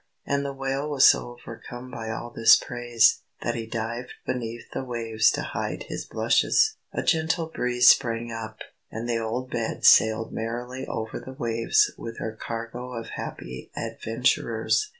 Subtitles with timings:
[0.25, 4.83] And the Whale was so overcome by all this praise, that he dived beneath the
[4.83, 6.77] waves to hide his blushes.
[6.91, 12.17] A gentle breeze sprang up, and the old bed sailed merrily over the waves with
[12.17, 14.89] her cargo of happy adventurers.